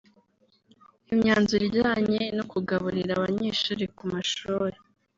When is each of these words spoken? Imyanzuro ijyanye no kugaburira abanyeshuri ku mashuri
Imyanzuro 1.13 1.63
ijyanye 1.69 2.21
no 2.37 2.43
kugaburira 2.51 3.11
abanyeshuri 3.17 3.83
ku 3.95 4.03
mashuri 4.11 4.77